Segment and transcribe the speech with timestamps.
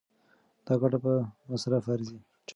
[0.65, 1.13] دا ګټه په
[1.49, 2.17] مصرف ارزي.